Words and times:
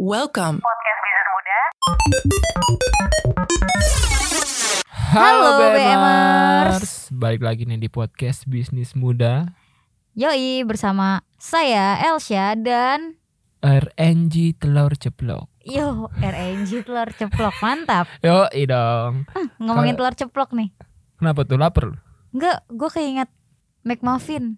Welcome. 0.00 0.64
podcast 0.64 1.00
bisnis 1.04 1.28
muda. 1.28 1.58
Halo, 5.12 5.44
Halo, 5.44 5.66
BMers. 5.76 7.12
Balik 7.12 7.44
lagi 7.44 7.68
nih 7.68 7.76
di 7.76 7.92
podcast 7.92 8.48
Bisnis 8.48 8.96
Muda 8.96 9.52
Yoi 10.16 10.64
bersama 10.64 11.20
saya 11.36 12.00
Elsya 12.00 12.56
dan 12.56 13.20
RNG 13.60 14.56
Telur 14.56 14.96
Ceplok 14.96 15.52
yo 15.68 16.08
RNG 16.16 16.80
telur 16.88 17.12
ceplok 17.12 17.60
mantap. 17.60 18.08
Yo 18.24 18.48
dong 18.64 19.28
Ngomongin 19.60 20.00
Kalau- 20.00 20.08
telur 20.08 20.14
ceplok 20.16 20.56
nih. 20.56 20.72
Kenapa 21.20 21.44
tuh 21.44 21.60
lapar? 21.60 22.00
Enggak, 22.32 22.64
gue 22.72 22.88
keinget 22.88 23.28
McMuffin. 23.84 24.56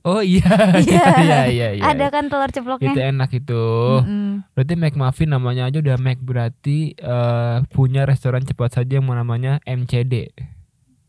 Oh 0.00 0.20
iya 0.24 0.72
Iya. 0.76 1.04
iya 1.20 1.40
iya 1.46 1.68
iya 1.76 1.82
Ada 1.84 2.08
kan 2.08 2.26
telur 2.26 2.46
Itu 2.46 2.56
ceploknya? 2.56 3.12
enak 3.12 3.30
itu 3.30 3.62
Mm-mm. 4.00 4.42
Berarti 4.52 4.72
McMuffin 4.74 5.28
namanya 5.28 5.66
aja 5.66 5.78
udah 5.78 5.96
Mac 5.96 6.16
berarti 6.18 6.92
eh, 6.94 7.54
punya 7.68 8.04
restoran 8.04 8.40
cepat 8.40 8.74
saja 8.74 8.96
yang 8.96 9.04
namanya 9.06 9.58
MCD 9.62 10.30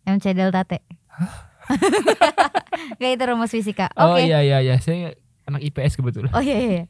MC 0.02 0.34
Delta 0.34 0.66
T. 0.66 0.82
Gak 2.99 3.12
itu 3.12 3.23
rumus 3.23 3.49
fisika. 3.49 3.88
Oke. 3.94 4.04
Oh 4.04 4.18
iya 4.18 4.41
iya 4.41 4.58
iya 4.59 4.76
saya 4.77 5.13
anak 5.46 5.62
IPS 5.63 5.96
kebetulan 5.96 6.30
Oh 6.34 6.41
iya 6.41 6.58
iya. 6.58 6.84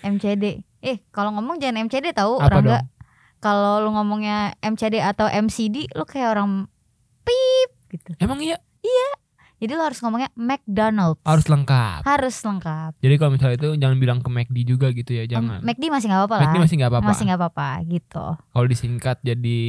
MCD. 0.00 0.64
Eh, 0.80 0.96
kalau 1.10 1.30
ngomong 1.30 1.60
jangan 1.60 1.84
MCD 1.84 2.10
tahu 2.10 2.38
Apa 2.38 2.56
Rangga. 2.56 2.78
Kalau 3.38 3.80
lu 3.80 3.88
ngomongnya 3.90 4.52
MCD 4.60 5.00
atau 5.00 5.26
MCD 5.26 5.88
lu 5.92 6.04
kayak 6.04 6.32
orang 6.32 6.66
pip 7.20 7.68
gitu. 7.90 8.10
Emang 8.16 8.40
iya 8.40 8.56
Jadi 9.60 9.72
lu 9.76 9.82
harus 9.84 10.00
ngomongnya 10.00 10.32
McDonald's. 10.40 11.20
harus 11.20 11.46
lengkap 11.46 12.00
harus 12.08 12.36
lengkap. 12.40 12.96
Jadi 12.96 13.14
kalau 13.20 13.30
misalnya 13.36 13.56
itu 13.60 13.68
jangan 13.76 13.96
bilang 14.00 14.18
ke 14.24 14.28
McD 14.32 14.56
juga 14.64 14.88
gitu 14.90 15.12
ya 15.12 15.28
jangan 15.28 15.60
McD 15.60 15.92
masih 15.92 16.06
nggak 16.08 16.20
apa-apa 16.24 16.36
lah. 16.36 16.42
McD 16.48 16.56
masih 16.64 16.74
nggak 16.80 16.90
apa-apa 16.90 17.08
Masih 17.12 17.24
nggak 17.28 17.40
apa-apa 17.44 17.68
gitu. 17.84 18.26
Kalau 18.40 18.66
disingkat 18.66 19.16
jadi 19.20 19.60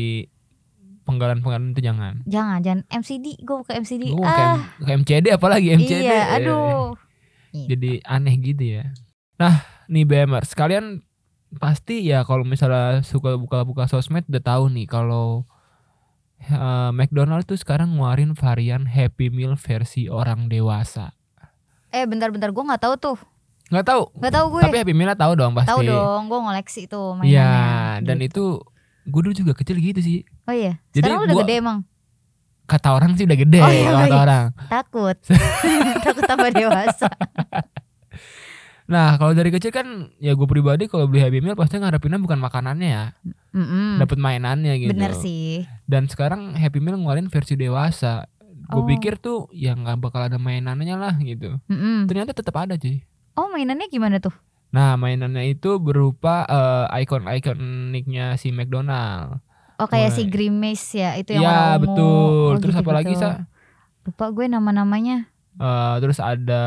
penggalan-penggalan 1.03 1.75
itu 1.75 1.81
jangan. 1.83 2.13
Jangan, 2.23 2.59
jangan 2.63 2.81
MCD. 2.87 3.41
Gue 3.43 3.67
ke 3.67 3.73
MCD. 3.75 4.15
Gue 4.15 4.23
ah, 4.23 4.63
ke, 4.79 4.87
ke 4.87 4.91
MCD 5.03 5.25
apalagi 5.33 5.67
MCD. 5.75 6.07
iya. 6.07 6.39
Aduh. 6.39 6.95
Jadi 7.51 7.99
aneh 8.07 8.35
gitu 8.39 8.79
ya. 8.79 8.95
Nah, 9.35 9.59
nih 9.91 10.07
BMR, 10.07 10.47
sekalian 10.47 11.03
pasti 11.59 12.07
ya 12.07 12.23
kalau 12.23 12.47
misalnya 12.47 13.03
suka 13.03 13.35
buka-buka 13.35 13.83
sosmed 13.91 14.23
udah 14.31 14.39
tahu 14.39 14.71
nih 14.71 14.87
kalau 14.87 15.43
eh, 16.43 16.89
McDonald 16.91 17.43
tuh 17.43 17.55
sekarang 17.55 17.93
ngeluarin 17.93 18.31
varian 18.31 18.85
Happy 18.85 19.27
Meal 19.27 19.53
versi 19.55 20.05
orang 20.05 20.47
dewasa. 20.47 21.13
Eh, 21.89 22.03
bentar-bentar. 22.03 22.49
Gue 22.49 22.63
nggak 22.63 22.81
tahu 22.81 22.95
tuh. 22.95 23.17
Nggak 23.67 23.85
tahu. 23.85 24.03
Nggak 24.15 24.33
tahu 24.33 24.45
gue. 24.49 24.61
Tapi 24.63 24.77
Happy 24.77 24.93
Meal 24.93 25.11
tahu 25.13 25.33
dong 25.33 25.51
pasti. 25.53 25.69
Tahu 25.69 25.81
dong. 25.83 26.21
Gue 26.25 26.39
ngoleksi 26.39 26.81
tuh 26.85 27.19
Iya, 27.21 27.45
mainannya. 27.45 28.03
dan 28.03 28.17
Gitu. 28.17 28.27
itu 28.27 28.43
gue 29.03 29.21
dulu 29.21 29.33
juga 29.35 29.53
kecil 29.53 29.77
gitu 29.77 29.99
sih. 29.99 30.19
Oh 30.43 30.53
iya. 30.53 30.79
Jadi 30.89 31.05
Sekarang 31.05 31.23
udah 31.23 31.35
gua- 31.35 31.43
gede 31.43 31.55
emang. 31.57 31.79
Kata 32.63 32.89
orang 32.93 33.11
sih 33.13 33.27
udah 33.27 33.35
gede, 33.35 33.59
Oh, 33.59 33.67
iya, 33.67 33.91
kata 33.91 34.07
iya. 34.07 34.15
orang. 34.17 34.45
Takut. 34.65 35.17
Takut 36.05 36.23
tambah 36.23 36.49
dewasa. 36.49 37.09
Nah 38.91 39.15
kalau 39.15 39.31
dari 39.31 39.49
kecil 39.49 39.71
kan 39.71 39.87
ya 40.17 40.31
gue 40.31 40.43
pribadi 40.43 40.85
kalau 40.85 41.07
beli 41.07 41.23
Happy 41.23 41.39
Meal 41.39 41.55
pasti 41.55 41.79
ngarepinnya 41.79 42.19
bukan 42.19 42.37
makanannya 42.37 42.89
ya, 42.89 43.05
Mm-mm. 43.49 43.97
dapat 43.97 44.17
mainannya 44.17 44.75
gitu. 44.77 44.91
Bener 44.91 45.15
sih. 45.15 45.63
Dan 45.85 46.05
sekarang 46.05 46.53
Happy 46.53 46.77
Meal 46.77 46.95
ngeluarin 46.95 47.25
versi 47.25 47.55
dewasa. 47.55 48.27
Gue 48.67 48.77
Oh. 48.77 48.85
pikir 48.85 49.15
tuh 49.15 49.47
ya 49.49 49.73
nggak 49.73 49.95
bakal 49.97 50.21
ada 50.21 50.35
mainannya 50.35 50.93
lah 50.93 51.15
gitu. 51.17 51.55
Mm-mm. 51.65 52.05
Ternyata 52.05 52.31
tetap 52.31 52.55
ada 52.57 52.75
cuy. 52.75 52.99
Oh 53.33 53.47
mainannya 53.47 53.87
gimana 53.87 54.19
tuh? 54.19 54.35
Nah 54.69 54.95
mainannya 54.95 55.47
itu 55.49 55.75
berupa 55.77 56.43
eh, 56.45 57.01
icon-iconiknya 57.01 58.35
si 58.35 58.49
McDonald. 58.49 59.39
Oh 59.75 59.87
kayak 59.87 60.11
Mulai- 60.11 60.17
si 60.17 60.23
Grimace 60.25 60.87
ya 60.93 61.15
itu 61.15 61.33
yang 61.33 61.43
ungu. 61.43 61.83
betul. 61.85 62.49
Oh, 62.49 62.59
Terus 62.59 62.75
apa 62.75 62.91
lagi 62.93 63.07
gitu-gitu. 63.09 63.23
sa? 63.25 63.47
Lupa 64.03 64.25
gue 64.29 64.45
nama-namanya. 64.45 65.31
Eh, 65.51 65.95
terus 65.99 66.17
ada 66.17 66.63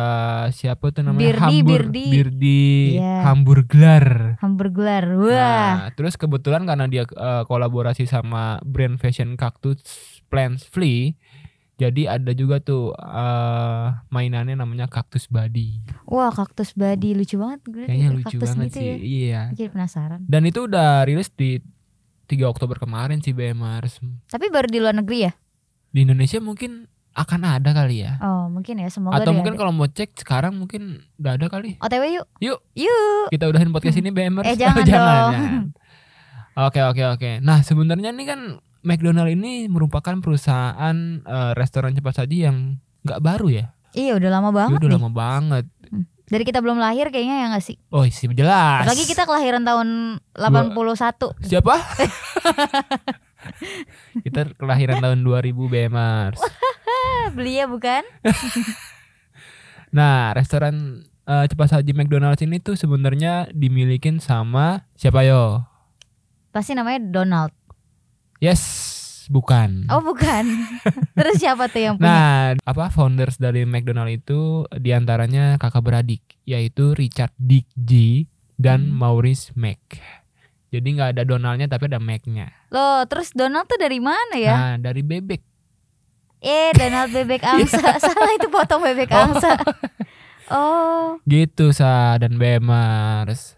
siapa 0.53 0.93
tuh 0.93 1.01
namanya 1.03 1.33
Birdi, 1.33 1.41
Hambur, 1.41 1.83
Birdi. 1.89 2.07
Birdi 2.13 2.69
Iya. 3.01 3.17
Hamburglar. 3.25 4.07
Hamburglar. 4.45 5.05
Wah. 5.17 5.33
Nah, 5.33 5.89
terus 5.97 6.21
kebetulan 6.21 6.69
karena 6.69 6.85
dia 6.85 7.09
eh, 7.09 7.43
kolaborasi 7.45 8.05
sama 8.05 8.61
brand 8.61 9.01
fashion 9.01 9.41
Cactus 9.41 9.81
Plants 10.29 10.69
Flea, 10.69 11.17
jadi 11.75 12.21
ada 12.21 12.37
juga 12.37 12.61
tuh 12.61 12.93
eh, 12.93 13.87
mainannya 14.13 14.55
namanya 14.55 14.85
Cactus 14.87 15.33
Body. 15.33 15.81
Wah, 16.05 16.29
kaktus 16.29 16.77
body 16.77 17.17
lucu 17.17 17.41
banget 17.41 17.61
gue. 17.65 17.85
Kayaknya 17.89 18.09
lucu 18.13 18.37
kaktus 18.37 18.51
banget 18.53 18.67
gitu 18.69 18.79
sih. 18.79 18.87
Ya. 18.87 18.97
Iya. 19.01 19.43
Jadi 19.57 19.69
penasaran. 19.73 20.21
Dan 20.29 20.43
itu 20.45 20.69
udah 20.69 21.03
rilis 21.03 21.33
di 21.33 21.57
3 22.29 22.47
Oktober 22.47 22.77
kemarin 22.77 23.25
sih 23.25 23.33
BMers. 23.33 23.99
Tapi 24.29 24.47
baru 24.53 24.69
di 24.69 24.79
luar 24.79 24.95
negeri 24.95 25.19
ya? 25.25 25.33
Di 25.89 26.05
Indonesia 26.05 26.39
mungkin 26.39 26.85
akan 27.15 27.41
ada 27.47 27.71
kali 27.71 28.03
ya. 28.03 28.19
Oh, 28.19 28.51
mungkin 28.51 28.83
ya. 28.83 28.91
Semoga 28.91 29.23
Atau 29.23 29.31
mungkin 29.31 29.55
kalau 29.55 29.71
mau 29.71 29.87
cek 29.87 30.19
sekarang 30.19 30.59
mungkin 30.59 31.07
udah 31.17 31.39
ada 31.39 31.47
kali. 31.47 31.79
OTW 31.79 32.03
yuk. 32.11 32.27
Yuk. 32.43 32.61
Yuk. 32.75 33.27
Kita 33.31 33.47
udahin 33.47 33.71
podcast 33.71 34.03
ini 34.03 34.11
BMers. 34.17 34.47
Eh, 34.51 34.59
jangan 34.63 34.83
dong. 34.83 34.91
jangan. 34.91 35.63
Oke 36.71 36.79
oke 36.87 37.03
oke. 37.19 37.31
Nah 37.43 37.67
sebenarnya 37.67 38.15
ini 38.15 38.31
kan 38.31 38.63
McDonald 38.87 39.27
ini 39.27 39.67
merupakan 39.67 40.15
perusahaan 40.23 40.95
eh, 41.19 41.53
restoran 41.59 41.99
cepat 41.99 42.23
saji 42.23 42.47
yang 42.47 42.79
nggak 43.03 43.19
baru 43.19 43.51
ya. 43.51 43.67
Iya, 43.91 44.23
udah 44.23 44.31
lama 44.31 44.51
banget 44.55 44.79
udah 44.79 44.87
nih. 44.87 44.95
lama 45.03 45.11
banget. 45.11 45.65
Dari 46.31 46.45
kita 46.47 46.63
belum 46.63 46.79
lahir 46.79 47.11
kayaknya 47.11 47.43
ya 47.43 47.47
gak 47.59 47.65
sih? 47.67 47.77
Oh 47.91 48.07
sih 48.07 48.31
jelas. 48.33 48.87
Apalagi 48.87 49.03
kita 49.03 49.27
kelahiran 49.27 49.67
tahun 49.67 49.89
81. 50.39 51.43
siapa? 51.43 51.75
kita 54.25 54.55
kelahiran 54.57 54.99
tahun 55.03 55.19
2000 55.27 55.53
BMers. 55.53 56.41
Beli 57.33 57.59
ya 57.59 57.67
bukan? 57.67 58.03
Nah 59.91 60.35
restoran 60.35 61.07
eh, 61.23 61.47
cepat 61.47 61.71
saji 61.71 61.95
McDonald's 61.95 62.43
ini 62.43 62.59
tuh 62.59 62.75
sebenarnya 62.75 63.47
dimilikin 63.51 64.19
sama 64.19 64.83
siapa 64.95 65.23
yo? 65.23 65.63
Pasti 66.51 66.75
namanya 66.75 66.99
Donald. 67.03 67.55
Yes, 68.39 68.61
bukan. 69.27 69.87
Oh, 69.89 70.03
bukan. 70.03 70.45
Terus 71.17 71.39
siapa 71.39 71.67
tuh 71.67 71.81
yang 71.81 71.95
punya? 71.97 72.07
Nah, 72.07 72.35
apa 72.61 72.91
founders 72.91 73.39
dari 73.39 73.63
McDonald 73.65 74.11
itu 74.13 74.67
di 74.75 74.91
antaranya 74.91 75.57
kakak 75.57 75.81
beradik, 75.81 76.23
yaitu 76.43 76.93
Richard 76.93 77.33
Dick 77.35 77.71
G 77.73 78.27
dan 78.55 78.87
Hmm. 78.87 78.99
Maurice 78.99 79.55
Mac. 79.55 79.79
Jadi 80.69 80.87
nggak 80.91 81.15
ada 81.15 81.23
Donaldnya 81.23 81.67
tapi 81.67 81.87
ada 81.87 81.99
Mac-nya. 81.99 82.51
Loh, 82.69 83.07
terus 83.07 83.31
Donald 83.31 83.65
tuh 83.65 83.79
dari 83.79 84.03
mana 84.03 84.35
ya? 84.35 84.55
Nah, 84.55 84.75
dari 84.77 85.01
bebek. 85.01 85.54
Eh, 86.45 86.71
Donald 86.77 87.09
bebek 87.09 87.41
angsa. 87.57 87.97
Salah 87.97 88.33
itu 88.37 88.53
potong 88.53 88.85
bebek 88.85 89.09
Oh. 89.11 89.21
angsa. 89.33 89.57
Oh, 90.45 91.17
Gitu 91.25 91.73
sa 91.73 92.21
dan 92.21 92.37
Bemars. 92.37 93.57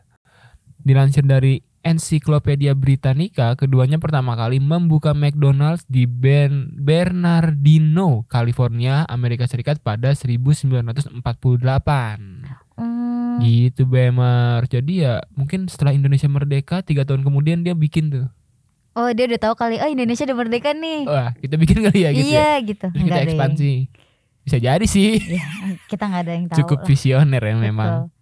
Dilansir 0.78 1.26
dari 1.26 1.58
Ensiklopedia 1.82 2.78
Britannica, 2.78 3.58
keduanya 3.58 3.98
pertama 3.98 4.38
kali 4.38 4.62
membuka 4.62 5.10
McDonald's 5.10 5.82
di 5.86 6.06
Ben 6.06 6.70
Bernardino, 6.78 8.22
California, 8.26 9.02
Amerika 9.06 9.50
Serikat 9.50 9.82
pada 9.82 10.14
1948. 10.14 11.18
hmm, 12.78 13.42
Gitu 13.42 13.82
Bemer. 13.82 14.66
Jadi 14.66 15.02
ya 15.02 15.26
mungkin 15.34 15.66
setelah 15.66 15.90
Indonesia 15.90 16.30
merdeka 16.30 16.86
tiga 16.86 17.02
tahun 17.02 17.26
kemudian 17.26 17.66
dia 17.66 17.74
bikin 17.74 18.14
tuh. 18.14 18.26
Oh 18.96 19.08
dia 19.12 19.24
udah 19.28 19.40
tahu 19.40 19.54
kali. 19.54 19.76
Oh 19.78 19.88
Indonesia 19.88 20.24
udah 20.24 20.36
merdeka 20.36 20.72
nih. 20.72 21.04
Wah 21.04 21.30
kita 21.36 21.54
bikin 21.60 21.84
kali 21.84 21.98
ya 22.02 22.10
gitu. 22.16 22.24
ya. 22.24 22.32
iya 22.32 22.50
gitu. 22.64 22.86
Terus 22.88 23.04
kita 23.04 23.20
ekspansi. 23.28 23.72
Bisa 24.46 24.56
jadi 24.62 24.86
sih. 24.86 25.18
Ya, 25.36 25.46
kita 25.90 26.06
nggak 26.08 26.22
ada 26.24 26.32
yang 26.32 26.46
tahu. 26.48 26.56
Cukup 26.64 26.78
lah. 26.82 26.86
visioner 26.88 27.42
ya 27.42 27.54
memang. 27.54 27.92
Betul. 28.08 28.14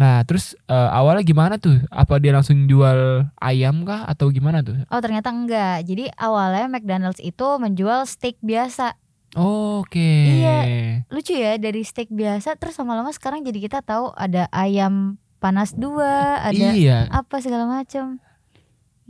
Nah 0.00 0.16
terus 0.26 0.58
eh, 0.66 0.88
awalnya 0.90 1.22
gimana 1.22 1.54
tuh? 1.62 1.78
Apa 1.88 2.18
dia 2.18 2.34
langsung 2.34 2.66
jual 2.66 3.30
ayam 3.38 3.86
kah 3.86 4.02
atau 4.08 4.32
gimana 4.34 4.64
tuh? 4.66 4.74
Oh 4.90 4.98
ternyata 4.98 5.30
enggak. 5.30 5.86
Jadi 5.86 6.10
awalnya 6.18 6.66
McDonald's 6.66 7.22
itu 7.22 7.46
menjual 7.62 8.02
steak 8.08 8.40
biasa. 8.42 8.98
Oke. 9.38 10.42
Iya. 10.42 10.58
Lucu 11.08 11.32
ya 11.32 11.56
dari 11.56 11.86
steak 11.86 12.12
biasa 12.12 12.56
terus 12.60 12.76
lama-lama 12.76 13.12
sekarang 13.14 13.40
jadi 13.44 13.58
kita 13.64 13.78
tahu 13.80 14.12
ada 14.12 14.48
ayam 14.52 15.16
panas 15.42 15.74
dua, 15.74 16.38
ada 16.38 16.54
Iya. 16.72 17.10
apa 17.10 17.42
segala 17.42 17.66
macam. 17.66 18.22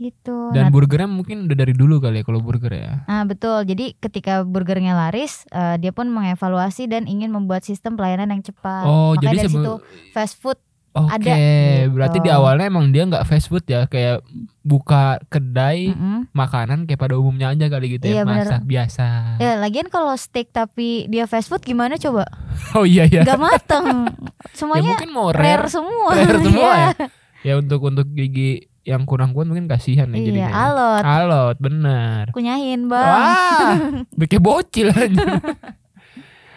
Gitu. 0.03 0.35
Dan 0.51 0.67
Nah, 0.67 0.69
burgernya 0.69 1.07
mungkin 1.07 1.47
udah 1.47 1.55
dari 1.55 1.71
dulu 1.71 1.97
kali 1.97 2.19
ya 2.19 2.23
kalau 2.23 2.43
burger 2.43 2.73
ya. 2.73 3.07
Nah 3.07 3.23
betul, 3.23 3.63
jadi 3.63 3.95
ketika 3.95 4.43
burgernya 4.43 4.91
laris, 4.93 5.47
eh, 5.47 5.79
dia 5.79 5.89
pun 5.89 6.11
mengevaluasi 6.11 6.85
dan 6.85 7.07
ingin 7.07 7.31
membuat 7.31 7.63
sistem 7.63 7.95
pelayanan 7.95 8.27
yang 8.29 8.43
cepat. 8.43 8.83
Oh 8.83 9.15
Makanya 9.15 9.23
jadi 9.23 9.37
dari 9.39 9.49
situ 9.49 9.73
fast 10.11 10.35
food 10.37 10.59
Oke, 10.93 11.09
ada, 11.09 11.33
gitu. 11.33 11.89
berarti 11.89 12.17
di 12.19 12.29
awalnya 12.29 12.69
emang 12.69 12.93
dia 12.93 13.01
nggak 13.01 13.25
fast 13.25 13.49
food 13.49 13.65
ya, 13.65 13.89
kayak 13.89 14.21
buka 14.61 15.17
kedai 15.25 15.89
mm-mm. 15.89 16.29
makanan 16.29 16.85
kayak 16.85 17.01
pada 17.01 17.17
umumnya 17.17 17.49
aja 17.49 17.65
kali 17.65 17.97
gitu 17.97 18.13
ya, 18.13 18.21
Iya, 18.21 18.23
bener. 18.23 18.45
masak 18.45 18.61
biasa. 18.61 19.05
Ya 19.41 19.57
lagian 19.57 19.89
kalau 19.89 20.13
steak 20.13 20.53
tapi 20.53 21.09
dia 21.09 21.25
fast 21.25 21.49
food 21.49 21.65
gimana 21.65 21.97
coba? 21.97 22.29
Oh 22.77 22.85
iya 22.85 23.09
ya. 23.09 23.25
Gak 23.25 23.41
mateng, 23.41 23.85
ya 24.13 24.53
semuanya 24.53 24.93
mungkin 24.93 25.09
mau 25.09 25.33
rare, 25.33 25.65
rare, 25.65 25.73
semua. 25.73 26.11
rare 26.13 26.37
semua 26.39 26.69
Iya. 26.77 26.85
ya. 26.93 27.07
Ya 27.41 27.53
untuk 27.57 27.81
untuk 27.81 28.07
gigi 28.13 28.69
yang 28.83 29.07
kurang 29.07 29.31
kuat 29.31 29.47
mungkin 29.47 29.71
kasihan 29.71 30.11
ya 30.11 30.19
iya, 30.19 30.27
jadinya. 30.27 30.51
alot. 30.51 31.03
Alot, 31.03 31.57
benar. 31.59 32.23
Kunyahin, 32.35 32.91
Bang. 32.91 33.07
Wah, 33.07 33.75
bikin 34.19 34.43
bocil 34.43 34.91
aja. 34.91 35.39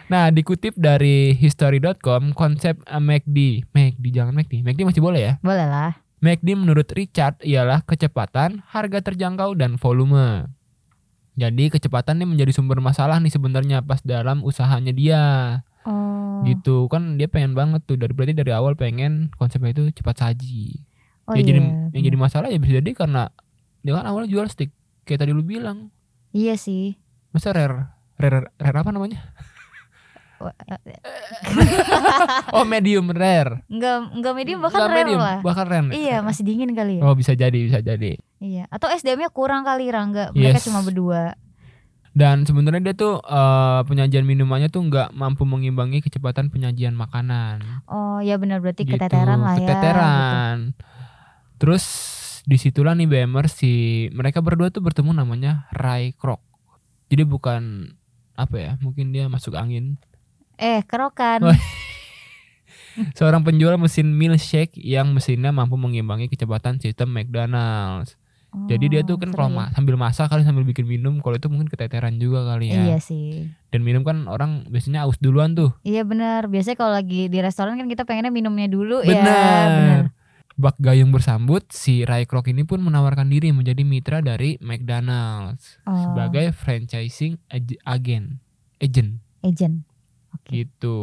Nah, 0.06 0.31
dikutip 0.31 0.78
dari 0.78 1.34
history.com, 1.34 2.31
konsep 2.34 2.78
eh, 2.87 3.02
MACD, 3.02 3.67
MACD 3.75 4.05
jangan 4.14 4.34
MACD, 4.34 4.62
MACD 4.62 4.87
masih 4.87 5.02
boleh 5.02 5.20
ya. 5.23 5.32
Boleh 5.43 5.67
lah. 5.67 5.99
MACD 6.23 6.55
menurut 6.55 6.87
Richard 6.94 7.43
ialah 7.43 7.82
kecepatan, 7.82 8.62
harga 8.70 8.99
terjangkau, 9.02 9.58
dan 9.58 9.78
volume. 9.78 10.50
Jadi 11.37 11.69
kecepatan 11.69 12.23
ini 12.23 12.26
menjadi 12.32 12.55
sumber 12.56 12.81
masalah 12.81 13.20
nih 13.20 13.28
sebenarnya 13.28 13.84
pas 13.84 14.00
dalam 14.00 14.40
usahanya 14.40 14.94
dia. 14.96 15.23
Oh. 15.84 16.40
Gitu 16.49 16.88
kan 16.88 17.20
dia 17.20 17.28
pengen 17.28 17.52
banget 17.52 17.84
tuh 17.84 18.00
dari 18.00 18.17
berarti 18.17 18.32
dari 18.32 18.56
awal 18.56 18.73
pengen 18.73 19.28
konsepnya 19.37 19.76
itu 19.76 19.93
cepat 20.00 20.17
saji. 20.17 20.81
Oh 21.26 21.34
ya 21.34 21.37
iya. 21.37 21.46
jadi 21.49 21.61
yang 21.93 22.05
jadi 22.05 22.17
masalah 22.17 22.49
ya 22.49 22.56
bisa 22.56 22.78
jadi 22.78 22.90
karena 22.93 23.28
dia 23.81 23.93
kan 23.93 24.05
awalnya 24.05 24.31
jual 24.31 24.46
stick 24.46 24.70
kayak 25.02 25.20
tadi 25.20 25.31
lu 25.31 25.43
bilang. 25.43 25.90
Iya 26.31 26.55
sih. 26.55 26.94
Masa 27.31 27.50
rare 27.50 27.90
rare 28.14 28.50
rare 28.52 28.78
apa 28.78 28.90
namanya? 28.90 29.20
Wah, 30.37 30.52
eh, 30.69 31.00
Oh 32.52 32.62
medium 32.62 33.08
rare. 33.08 33.64
Enggak 33.67 34.12
enggak 34.12 34.34
medium 34.34 34.58
bahkan 34.61 34.78
Nggak 34.78 34.90
rare 34.90 34.99
medium, 35.00 35.20
lah. 35.20 35.38
bahkan 35.40 35.67
rare. 35.67 35.88
Iya, 35.90 36.17
masih 36.20 36.43
dingin 36.44 36.70
kali 36.73 37.00
ya. 37.00 37.02
Oh 37.02 37.14
bisa 37.14 37.32
jadi 37.32 37.56
bisa 37.56 37.81
jadi. 37.81 38.20
Iya. 38.37 38.69
Atau 38.69 38.87
SDM-nya 38.87 39.31
kurang 39.31 39.64
kali 39.64 39.88
Rangga. 39.88 40.31
Mereka 40.31 40.61
Yes. 40.61 40.67
cuma 40.67 40.84
berdua. 40.84 41.34
Dan 42.12 42.44
sebenarnya 42.44 42.81
dia 42.82 42.94
tuh 42.94 43.17
eh, 43.19 43.81
penyajian 43.84 44.25
minumannya 44.25 44.69
tuh 44.69 44.81
nggak 44.82 45.12
mampu 45.12 45.44
mengimbangi 45.44 46.00
kecepatan 46.00 46.49
penyajian 46.49 46.93
makanan. 46.93 47.61
Oh, 47.84 48.20
ya 48.20 48.37
benar 48.37 48.61
berarti 48.61 48.84
Gitu, 48.84 48.93
keteteran 48.93 49.40
lah 49.40 49.56
ya. 49.56 49.61
gitu. 49.62 50.61
Terus 51.56 51.85
di 52.44 52.56
situlah 52.56 52.93
nih 52.93 53.06
BMR 53.06 53.47
si 53.47 53.73
mereka 54.12 54.38
berdua 54.38 54.69
tuh 54.69 54.81
bertemu 54.81 55.11
namanya 55.12 55.67
Ray 55.70 56.12
Kroc. 56.12 56.38
Jadi 57.06 57.23
bukan 57.23 57.93
apa 58.35 58.56
ya? 58.56 58.73
Mungkin 58.79 59.11
dia 59.11 59.26
masuk 59.26 59.55
angin. 59.55 59.97
Eh, 60.56 60.85
kerokan. 60.85 61.43
Wah. 61.44 61.58
Seorang 63.17 63.44
penjual 63.44 63.76
mesin 63.76 64.08
milkshake 64.08 64.73
yang 64.75 65.12
mesinnya 65.12 65.53
mampu 65.53 65.76
mengimbangi 65.76 66.26
kecepatan 66.26 66.81
sistem 66.81 67.12
McDonald's. 67.12 68.17
Jadi 68.56 68.88
dia 68.88 69.00
tuh 69.05 69.14
Oh, 69.14 69.20
kan 69.20 69.29
seru 69.29 69.37
kalau 69.37 69.50
ma- 69.52 69.69
sambil 69.69 70.00
masak 70.00 70.32
kali 70.32 70.41
sambil 70.41 70.64
bikin 70.64 70.88
minum, 70.88 71.20
kalau 71.20 71.37
itu 71.37 71.44
mungkin 71.47 71.69
keteteran 71.69 72.17
juga 72.17 72.41
kali 72.47 72.73
ya. 72.73 72.88
Iya 72.88 72.99
sih. 73.05 73.52
Dan 73.69 73.85
minum 73.85 74.00
kan 74.00 74.25
orang 74.25 74.64
biasanya 74.67 75.05
aus 75.05 75.20
duluan 75.20 75.52
tuh. 75.52 75.76
Iya 75.85 76.09
benar. 76.09 76.49
Biasanya 76.49 76.81
kalau 76.81 76.97
lagi 76.97 77.29
di 77.29 77.37
restoran 77.37 77.76
kan 77.76 77.85
kita 77.85 78.09
pengennya 78.09 78.32
minumnya 78.32 78.64
dulu 78.64 79.05
ya. 79.05 79.12
Benar. 79.12 80.15
Bak 80.56 80.81
gayung 80.81 81.12
bersambut, 81.12 81.69
si 81.69 82.03
Ray 82.03 82.25
Kroc 82.25 82.49
ini 82.49 82.64
pun 82.64 82.81
menawarkan 82.81 83.29
diri 83.29 83.53
menjadi 83.53 83.85
mitra 83.85 84.19
dari 84.19 84.56
McDonald's 84.58 85.76
Oh, 85.85 85.93
sebagai 85.93 86.50
franchising 86.50 87.37
ag- 87.47 87.76
agen, 87.85 88.41
agent 88.79 89.20
agent. 89.44 89.85
Oke. 90.32 90.49
gitu. 90.50 90.99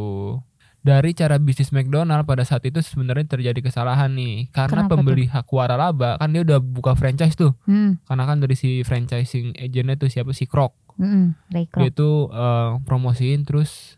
Dari 0.79 1.15
cara 1.15 1.39
bisnis 1.39 1.71
McDonald 1.71 2.27
pada 2.27 2.43
saat 2.43 2.59
itu 2.65 2.83
sebenarnya 2.83 3.23
terjadi 3.29 3.55
kesalahan 3.63 4.11
nih 4.11 4.51
karena 4.51 4.83
Kenapa 4.83 4.99
pembeli 4.99 5.25
hak 5.25 5.47
waralaba 5.47 6.19
kan 6.19 6.27
dia 6.29 6.43
udah 6.43 6.59
buka 6.59 6.91
franchise 6.93 7.33
tuh. 7.33 7.55
Hmm. 7.63 8.03
Karena 8.03 8.27
kan 8.27 8.37
dari 8.37 8.51
si 8.53 8.81
franchising 8.81 9.55
agentnya 9.55 9.95
tuh 9.95 10.11
siapa 10.11 10.33
si 10.33 10.43
Kroc. 10.43 10.75
Mm 10.97 11.39
Ray 11.49 11.65
Kroc. 11.65 11.79
Dia 11.79 11.89
tuh 11.89 12.15
eh, 12.27 12.69
promosiin 12.83 13.47
terus 13.47 13.95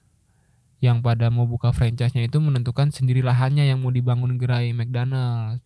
yang 0.86 1.02
pada 1.02 1.28
mau 1.28 1.44
buka 1.44 1.70
franchise-nya 1.70 2.24
itu 2.24 2.38
menentukan 2.38 2.90
sendiri 2.90 3.20
lahannya 3.20 3.66
yang 3.66 3.82
mau 3.82 3.90
dibangun 3.90 4.38
gerai 4.38 4.70
McDonald. 4.72 5.60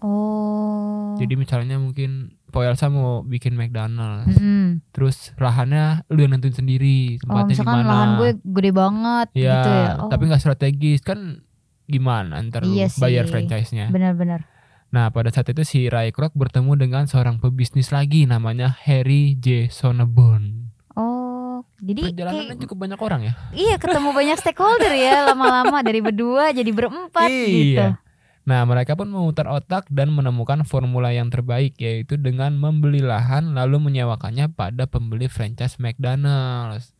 Oh. 0.00 1.16
Jadi 1.16 1.34
misalnya 1.34 1.76
mungkin 1.76 2.36
Po 2.46 2.60
Elsa 2.60 2.86
mau 2.86 3.20
bikin 3.20 3.52
McDonald, 3.52 4.28
Mm-mm. 4.28 4.84
terus 4.92 5.32
lahannya 5.34 6.04
lu 6.06 6.20
yang 6.20 6.32
nentuin 6.32 6.52
sendiri 6.52 7.16
Oh, 7.18 7.20
tempatnya 7.26 7.44
di 7.44 7.52
misalkan 7.52 7.76
mana. 7.78 7.88
lahan 7.88 8.08
gue 8.14 8.30
gede 8.38 8.70
banget 8.70 9.28
ya, 9.32 9.40
gitu 9.50 9.70
ya. 9.70 9.90
Oh, 9.98 10.08
tapi 10.08 10.22
nggak 10.26 10.40
strategis 10.40 11.00
kan 11.00 11.40
gimana 11.86 12.40
ntar 12.44 12.62
lu 12.62 12.72
Iya 12.72 12.88
bayar 12.96 13.24
sih. 13.24 13.32
franchise-nya. 13.32 13.88
benar-benar. 13.88 14.44
Nah, 14.86 15.10
pada 15.10 15.28
saat 15.28 15.48
itu 15.48 15.64
si 15.64 15.88
Ray 15.88 16.12
Kroc 16.12 16.32
bertemu 16.32 16.78
dengan 16.78 17.04
seorang 17.04 17.42
pebisnis 17.42 17.90
lagi 17.90 18.24
namanya 18.24 18.76
Harry 18.84 19.34
J. 19.34 19.66
Sonneborn. 19.68 20.65
Jadi 21.76 22.00
Perjalanannya 22.08 22.44
kayak 22.50 22.62
cukup 22.62 22.76
banyak 22.78 22.98
orang 22.98 23.20
ya. 23.22 23.32
iya 23.52 23.76
ketemu 23.76 24.08
banyak 24.10 24.36
stakeholder 24.36 24.92
ya 24.92 25.16
lama-lama 25.28 25.78
dari 25.80 26.00
berdua 26.00 26.50
jadi 26.50 26.68
berempat 26.68 27.28
gitu. 27.28 27.76
Iya. 27.76 28.00
Nah, 28.42 28.62
mereka 28.62 28.94
pun 28.94 29.06
memutar 29.06 29.44
otak 29.46 29.90
dan 29.90 30.08
menemukan 30.08 30.62
formula 30.62 31.10
yang 31.10 31.28
terbaik 31.28 31.74
yaitu 31.76 32.14
dengan 32.14 32.54
membeli 32.54 33.02
lahan 33.02 33.52
lalu 33.52 33.82
menyewakannya 33.82 34.46
pada 34.48 34.86
pembeli 34.86 35.26
franchise 35.26 35.76
McDonald's. 35.76 36.94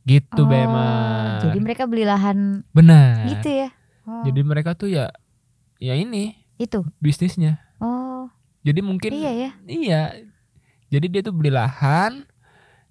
Gitu, 0.00 0.40
Oh, 0.40 0.48
Bema. 0.48 0.88
Jadi 1.44 1.60
mereka 1.60 1.84
beli 1.84 2.02
lahan 2.02 2.64
Benar. 2.72 3.28
gitu 3.28 3.52
ya. 3.52 3.68
Oh, 4.08 4.24
Jadi 4.24 4.40
mereka 4.40 4.72
tuh 4.72 4.88
ya 4.88 5.12
ya 5.76 5.92
ini 5.92 6.32
itu. 6.56 6.80
bisnisnya. 6.96 7.60
Oh, 7.76 8.32
Jadi 8.64 8.80
mungkin 8.80 9.12
iya 9.12 9.30
ya. 9.30 9.50
Iya. 9.62 10.02
Jadi 10.88 11.06
dia 11.06 11.20
tuh 11.20 11.30
beli 11.30 11.52
lahan, 11.52 12.24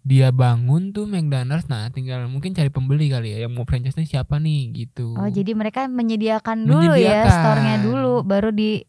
dia 0.03 0.31
bangun 0.31 0.95
tuh 0.95 1.05
McDonald's. 1.05 1.67
Nah, 1.67 1.91
tinggal 1.91 2.25
mungkin 2.31 2.55
cari 2.55 2.71
pembeli 2.71 3.11
kali 3.11 3.35
ya 3.35 3.47
yang 3.47 3.53
mau 3.53 3.67
franchise-nya 3.67 4.07
siapa 4.07 4.39
nih 4.39 4.71
gitu. 4.87 5.13
Oh, 5.15 5.27
jadi 5.27 5.51
mereka 5.53 5.85
menyediakan 5.91 6.65
dulu 6.65 6.95
ya 6.95 7.23
Menyediakan. 7.23 7.31
store-nya 7.35 7.75
dulu 7.83 8.13
baru 8.23 8.49
di 8.55 8.81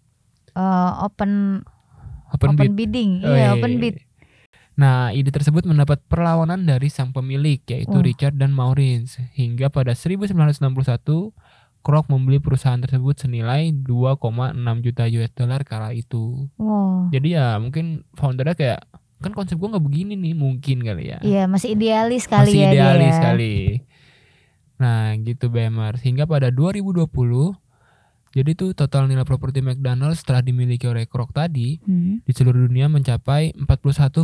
eh, 0.55 0.91
open 1.03 1.63
open, 2.31 2.49
open, 2.55 2.71
bid. 2.71 2.73
bidding. 2.79 3.11
Oh, 3.27 3.35
iya, 3.35 3.51
iya, 3.53 3.59
open 3.59 3.73
iya, 3.77 3.81
bid. 3.83 3.97
iya. 3.99 4.09
Nah, 4.81 5.13
ide 5.13 5.29
tersebut 5.29 5.69
mendapat 5.69 6.01
perlawanan 6.09 6.65
dari 6.65 6.89
sang 6.89 7.13
pemilik 7.13 7.61
yaitu 7.69 8.01
Wah. 8.01 8.07
Richard 8.07 8.41
dan 8.41 8.57
Maureen 8.57 9.05
hingga 9.37 9.69
pada 9.69 9.93
1961 9.93 11.37
Kroc 11.81 12.13
membeli 12.13 12.37
perusahaan 12.41 12.81
tersebut 12.81 13.17
senilai 13.17 13.73
2,6 13.73 14.57
juta 14.85 15.05
US 15.09 15.33
dollar 15.33 15.65
kala 15.65 15.97
itu. 15.97 16.49
Wow. 16.61 17.09
Jadi 17.09 17.37
ya 17.37 17.57
mungkin 17.57 18.05
foundernya 18.17 18.53
kayak 18.53 18.81
kan 19.21 19.31
konsep 19.31 19.55
gua 19.55 19.71
nggak 19.71 19.85
begini 19.85 20.15
nih 20.15 20.33
mungkin 20.33 20.81
kali 20.81 21.05
ya. 21.09 21.19
Iya, 21.21 21.45
masih 21.45 21.73
idealis 21.73 22.25
kali 22.25 22.51
masih 22.51 22.61
ya 22.61 22.71
idealis 22.71 23.05
dia. 23.07 23.17
sekali. 23.17 23.55
Nah, 24.77 25.13
gitu 25.19 25.47
BMR. 25.47 25.95
Hingga 25.95 26.25
pada 26.25 26.49
2020 26.49 27.05
jadi 28.31 28.55
tuh 28.55 28.73
total 28.73 29.05
nilai 29.05 29.27
properti 29.27 29.59
McDonald's 29.59 30.23
setelah 30.23 30.39
dimiliki 30.39 30.87
oleh 30.87 31.03
Kroc 31.05 31.31
tadi 31.31 31.83
Hmm. 31.83 32.23
di 32.23 32.31
seluruh 32.31 32.65
dunia 32.65 32.87
mencapai 32.87 33.53
41,48 33.59 34.23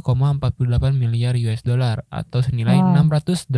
miliar 0.95 1.35
US 1.37 1.61
dollar 1.61 2.07
atau 2.07 2.39
senilai 2.39 2.79
Wow. 2.79 3.03
608 3.03 3.51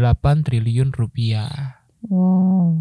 triliun 0.42 0.90
rupiah. 0.90 1.84
Wow. 2.02 2.80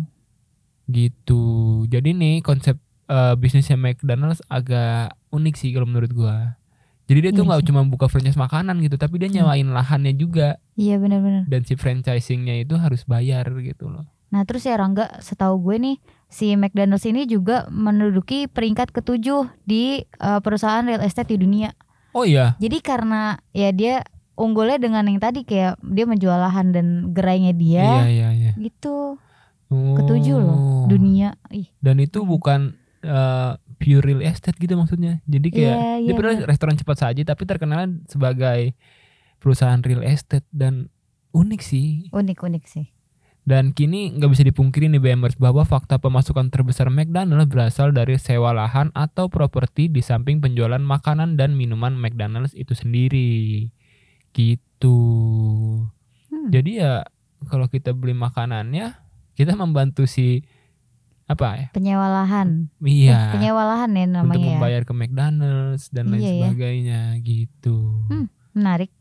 Gitu. 0.87 1.43
Jadi 1.85 2.15
nih 2.15 2.35
konsep 2.39 2.79
eh, 3.05 3.35
bisnisnya 3.35 3.75
McDonald's 3.75 4.39
agak 4.47 5.15
unik 5.29 5.55
sih 5.55 5.71
kalau 5.71 5.85
menurut 5.85 6.11
gua. 6.11 6.55
Jadi 7.07 7.19
dia 7.21 7.31
tuh 7.31 7.41
Iya 7.41 7.49
nggak 7.49 7.63
cuma 7.65 7.81
buka 7.83 8.05
franchise 8.05 8.35
makanan 8.35 8.77
gitu, 8.79 8.95
tapi 8.95 9.15
dia 9.15 9.27
Hmm. 9.27 9.35
nyewain 9.41 9.67
lahannya 9.67 10.11
juga 10.11 10.59
Iya 10.75 10.95
benar-benar. 10.97 11.47
dan 11.47 11.63
si 11.63 11.73
franchisingnya 11.73 12.59
itu 12.59 12.75
harus 12.75 13.03
bayar 13.03 13.47
gitu 13.57 13.87
loh. 13.87 14.03
Nah 14.27 14.43
terus 14.43 14.63
ya 14.63 14.75
Rangga, 14.75 15.07
setahu 15.17 15.55
gue 15.61 15.75
nih 15.77 15.95
si 16.27 16.51
McDonald's 16.53 17.03
ini 17.03 17.23
juga 17.23 17.63
menduduki 17.69 18.45
peringkat 18.45 18.91
ketujuh 18.91 19.47
di 19.63 20.03
eh, 20.03 20.39
perusahaan 20.39 20.83
real 20.83 20.99
estate 20.99 21.31
di 21.31 21.39
dunia. 21.39 21.71
Oh 22.11 22.23
iya, 22.23 22.57
Jadi 22.57 22.81
karena 22.81 23.39
ya 23.51 23.71
dia 23.71 24.03
unggulnya 24.33 24.75
dengan 24.77 25.05
yang 25.05 25.17
tadi 25.17 25.41
kayak 25.41 25.79
dia 25.81 26.03
menjual 26.03 26.35
lahan 26.35 26.69
dan 26.69 26.87
gerainya 27.09 27.53
dia, 27.53 27.83
iya 28.03 28.05
iya 28.05 28.29
iya. 28.33 28.51
gitu 28.57 29.15
Oh. 29.67 29.95
ketujuh 29.95 30.37
loh 30.37 30.59
dunia. 30.85 31.35
Ih, 31.49 31.67
Dan 31.77 31.99
itu 31.99 32.23
bukan 32.23 32.75
eh, 32.99 33.51
pure 33.77 34.01
real 34.03 34.21
estate 34.25 34.57
gitu 34.57 34.73
maksudnya. 34.73 35.21
Jadi 35.29 35.47
kayak 35.53 35.77
Iya, 35.77 35.93
dia 36.01 36.05
iya, 36.09 36.13
padahal 36.17 36.37
restoran 36.49 36.75
cepat 36.75 36.97
saji 36.97 37.21
tapi 37.23 37.43
terkenal 37.45 37.87
sebagai 38.09 38.73
perusahaan 39.37 39.79
real 39.85 40.01
estate 40.01 40.45
dan 40.49 40.89
unik 41.31 41.61
sih. 41.61 42.09
unik-unik 42.09 42.63
sih. 42.65 42.85
Dan 43.47 43.71
kini 43.71 44.11
nggak 44.11 44.31
bisa 44.35 44.43
dipungkiri 44.43 44.91
nih 44.91 44.99
BMers 44.99 45.39
bahwa 45.39 45.63
fakta 45.63 45.95
pemasukan 46.03 46.51
terbesar 46.51 46.91
McDonald's 46.91 47.47
berasal 47.47 47.95
dari 47.95 48.19
sewa 48.19 48.51
lahan 48.51 48.91
atau 48.91 49.31
properti 49.31 49.87
di 49.87 50.03
samping 50.03 50.43
penjualan 50.43 50.83
makanan 50.83 51.39
dan 51.39 51.55
minuman 51.55 51.95
McDonald's 51.95 52.51
itu 52.51 52.75
sendiri. 52.75 53.71
Gitu. 54.35 54.99
Hmm. 56.27 56.47
Jadi 56.51 56.83
ya 56.83 57.07
kalau 57.47 57.71
kita 57.71 57.95
beli 57.95 58.11
makanannya 58.11 58.99
kita 59.39 59.55
membantu 59.55 60.03
si 60.09 60.43
apa 61.27 61.47
ya? 61.53 61.67
Penyewa 61.71 62.07
lahan. 62.07 62.71
Iya. 62.79 63.11
Eh, 63.13 63.31
penyewa 63.35 63.63
lahan 63.67 63.91
ya 63.91 64.03
untuk 64.05 64.15
namanya 64.23 64.39
ya. 64.39 64.51
membayar 64.55 64.81
ke 64.81 64.93
McDonald's 64.93 65.91
dan 65.91 66.07
lain 66.07 66.17
Iya 66.17 66.31
ya. 66.31 66.35
sebagainya 66.47 67.01
gitu. 67.19 67.77
Hmm. 68.07 68.27
Menarik. 68.51 68.91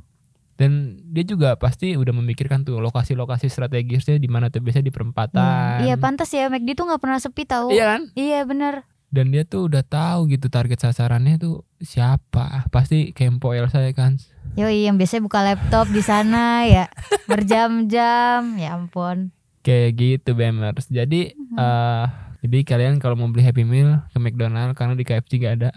Dan 0.56 0.73
dia 1.06 1.21
juga 1.21 1.54
pasti 1.54 1.95
udah 1.95 2.12
memikirkan 2.12 2.64
tuh 2.64 2.80
lokasi-lokasi 2.80 3.47
strategisnya 3.47 4.16
di 4.16 4.25
mana 4.25 4.49
tuh 4.49 4.59
biasanya 4.59 4.88
di 4.88 4.95
perempatan. 4.95 5.85
Iya, 5.85 5.85
iya 5.85 5.97
pantas 5.97 6.33
ya 6.33 6.49
McD 6.49 6.73
tuh 6.73 6.88
nggak 6.88 6.99
pernah 6.99 7.21
sepi 7.21 7.45
tahu. 7.45 7.71
Iya 7.71 7.85
kan? 7.95 8.00
Iya 8.12 8.42
bener. 8.42 8.75
dan 9.06 9.30
dia 9.30 9.47
tuh 9.47 9.71
udah 9.71 9.80
tahu 9.80 10.26
gitu 10.28 10.50
target 10.50 10.83
sasarannya 10.83 11.38
tuh 11.38 11.62
siapa 11.78 12.66
pasti 12.68 13.14
Kempo 13.14 13.54
Elsa 13.54 13.78
ya 13.80 13.95
kan 13.95 14.18
Yoi 14.59 14.83
yang 14.85 14.99
biasanya 14.99 15.23
buka 15.25 15.40
laptop 15.47 15.87
di 15.88 16.02
sana 16.02 16.66
ya 16.66 16.90
berjam-jam 17.30 18.59
ya 18.59 18.75
ampun. 18.76 19.30
Kayak 19.66 19.90
gitu 19.94 20.30
Bemers 20.32 20.87
jadi 20.87 21.35
Mhm. 21.35 21.56
eh 21.56 22.06
jadi 22.38 22.58
kalian 22.64 22.94
kalau 22.96 23.14
mau 23.14 23.26
beli 23.26 23.42
Happy 23.42 23.62
Meal 23.62 24.06
ke 24.06 24.18
McDonald 24.18 24.73
karena 24.73 24.94
di 24.94 25.02
KFC 25.02 25.37
gak 25.37 25.56
ada 25.58 25.70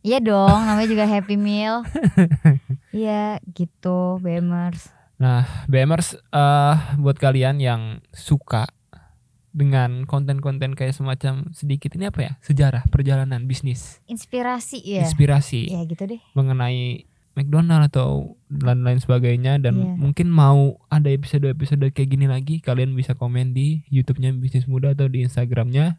Iya 0.00 0.18
dong 0.18 0.58
namanya 0.58 0.88
juga 0.88 1.04
Happy 1.12 1.36
Meal. 1.36 1.84
Iya 2.90 3.36
gitu 3.46 4.16
Bemers. 4.18 4.88
Bemers 5.66 6.16
eh 6.16 6.76
buat 6.96 7.14
kalian 7.14 7.60
yang 7.60 7.82
suka 8.10 8.64
dengan 9.50 10.06
konten-konten 10.06 10.72
kayak 10.72 10.94
semacam 10.94 11.50
sedikit 11.50 11.92
ini 11.92 12.06
apa 12.06 12.20
ya 12.22 12.32
sejarah 12.40 12.86
perjalanan 12.86 13.44
bisnis 13.44 13.98
Inspirasi 14.06 14.78
ya. 14.80 15.02
inspirasi 15.02 15.68
Ya 15.68 15.82
gitu 15.84 16.06
deh. 16.06 16.22
mengenai 16.32 17.09
McDonald 17.32 17.86
atau 17.86 18.34
lain-lain 18.50 18.98
sebagainya 18.98 19.56
dan 19.56 19.78
Iya. 19.78 19.94
mungkin 19.96 20.28
mau 20.28 20.78
ada 20.88 21.06
episode-episode 21.06 21.86
kayak 21.90 22.10
gini 22.10 22.26
lagi 22.26 22.58
kalian 22.58 22.92
bisa 22.92 23.14
komen 23.14 23.52
di 23.52 23.86
YouTube-nya 23.88 24.34
bisnis 24.34 24.66
muda 24.66 24.92
atau 24.92 25.06
di 25.06 25.22
Instagramnya 25.22 25.98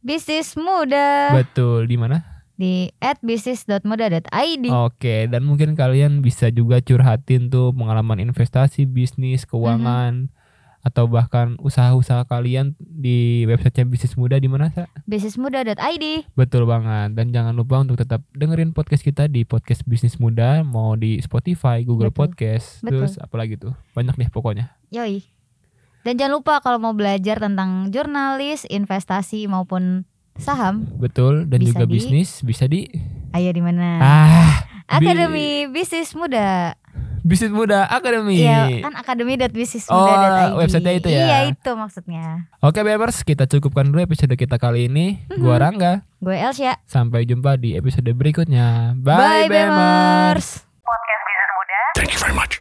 Bisnis 0.00 0.52
muda 0.54 1.32
betul 1.32 1.86
di 1.86 1.96
mana 1.96 2.44
di 2.54 2.86
@bisnis.muda.id. 3.18 4.64
oke 4.68 5.16
dan 5.26 5.42
mungkin 5.42 5.74
kalian 5.74 6.20
bisa 6.20 6.50
juga 6.50 6.78
curhatin 6.78 7.48
tuh 7.48 7.72
pengalaman 7.72 8.20
investasi 8.20 8.84
bisnis 8.84 9.42
keuangan 9.44 10.28
atau 10.84 11.08
bahkan 11.08 11.56
usaha-usaha 11.58 12.28
kalian 12.28 12.76
di 13.04 13.16
websitenya 13.44 13.84
bisnis 13.84 14.16
muda 14.16 14.40
di 14.40 14.48
mana 14.48 14.72
Sa? 14.72 14.88
Bisnismuda.id. 15.04 16.32
betul 16.32 16.64
banget 16.64 17.12
dan 17.12 17.28
jangan 17.28 17.52
lupa 17.52 17.76
untuk 17.76 18.00
tetap 18.00 18.24
dengerin 18.32 18.72
podcast 18.72 19.04
kita 19.04 19.28
di 19.28 19.44
podcast 19.44 19.84
bisnis 19.84 20.16
muda 20.16 20.64
mau 20.64 20.96
di 20.96 21.20
Spotify 21.20 21.84
Google 21.84 22.08
Betul. 22.08 22.32
Podcast 22.32 22.80
Betul. 22.80 23.04
terus 23.04 23.20
apalagi 23.20 23.60
tuh 23.60 23.76
banyak 23.92 24.16
deh 24.16 24.32
pokoknya 24.32 24.72
Yoi. 24.88 25.20
Dan 26.00 26.16
jangan 26.16 26.36
lupa 26.36 26.60
kalau 26.60 26.76
mau 26.76 26.92
belajar 26.92 27.40
tentang 27.40 27.88
jurnalis, 27.88 28.64
investasi 28.64 29.48
maupun 29.48 30.04
saham, 30.36 30.84
Betul 30.94 31.48
dan 31.48 31.60
Bisa 31.60 31.68
juga 31.72 31.84
di- 31.84 31.92
bisnis 31.94 32.40
bisa 32.40 32.64
di 32.64 32.88
ayo 33.32 33.50
di 33.52 33.60
mana? 33.60 34.00
ah 34.00 34.52
Akademi 34.84 35.64
Bisnis 35.66 36.12
Muda. 36.12 36.76
Bisnis 37.24 37.48
muda 37.50 37.88
akademi. 37.88 38.44
Iya, 38.44 38.84
kan 38.84 38.92
akademi.bisnismuda.id. 39.00 40.52
Oh, 40.52 40.60
website-nya 40.60 40.92
itu 41.00 41.08
ya? 41.08 41.24
Iya, 41.24 41.38
itu 41.56 41.70
maksudnya. 41.72 42.46
Oke 42.60 42.84
Bebers, 42.84 43.24
kita 43.24 43.48
cukupkan 43.48 43.88
dulu 43.88 44.04
episode 44.04 44.36
kita 44.36 44.60
kali 44.60 44.92
ini. 44.92 45.24
Mhm. 45.32 45.40
Gua 45.40 45.56
Rangga. 45.56 46.04
Gue 46.20 46.36
Elsya. 46.36 46.76
Sampai 46.84 47.24
jumpa 47.24 47.56
di 47.56 47.74
episode 47.74 48.12
berikutnya. 48.12 48.92
Bye, 49.00 49.48
Bye. 49.48 49.64
Bemers. 49.64 50.68
Podcast 50.84 51.22
Bisnis 51.24 51.50
Muda. 51.56 51.80
Thank 51.96 52.12
you 52.12 52.20
very 52.20 52.36
much. 52.36 52.60